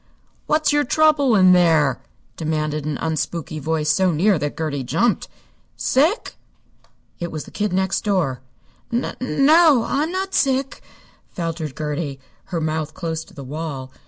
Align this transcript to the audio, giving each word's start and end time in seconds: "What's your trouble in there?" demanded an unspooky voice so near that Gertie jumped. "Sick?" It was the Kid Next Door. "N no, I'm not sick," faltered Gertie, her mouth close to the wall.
"What's 0.47 0.73
your 0.73 0.83
trouble 0.83 1.35
in 1.35 1.53
there?" 1.53 2.01
demanded 2.35 2.85
an 2.85 2.97
unspooky 2.97 3.59
voice 3.61 3.91
so 3.91 4.11
near 4.11 4.39
that 4.39 4.57
Gertie 4.57 4.83
jumped. 4.83 5.27
"Sick?" 5.77 6.37
It 7.19 7.31
was 7.31 7.43
the 7.43 7.51
Kid 7.51 7.71
Next 7.71 8.03
Door. 8.03 8.41
"N 8.91 9.15
no, 9.21 9.85
I'm 9.87 10.11
not 10.11 10.33
sick," 10.33 10.81
faltered 11.29 11.77
Gertie, 11.77 12.19
her 12.45 12.59
mouth 12.59 12.95
close 12.95 13.23
to 13.25 13.35
the 13.35 13.43
wall. 13.43 13.91